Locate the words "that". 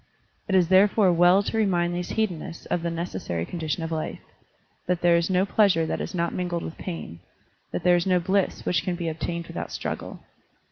4.87-5.01, 5.85-6.01, 7.71-7.83